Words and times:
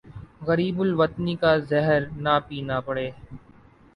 غریب 0.47 0.79
الوطنی 0.81 1.35
کا 1.41 1.51
زہر 1.69 2.01
نہ 2.23 2.33
پینا 2.47 2.79
پڑے 2.85 3.09